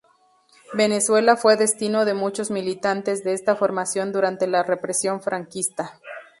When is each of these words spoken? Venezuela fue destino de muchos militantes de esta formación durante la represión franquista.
Venezuela 0.73 1.35
fue 1.37 1.57
destino 1.57 2.05
de 2.05 2.15
muchos 2.15 2.49
militantes 2.49 3.23
de 3.23 3.33
esta 3.33 3.55
formación 3.55 4.11
durante 4.11 4.47
la 4.47 4.63
represión 4.63 5.21
franquista. 5.21 5.99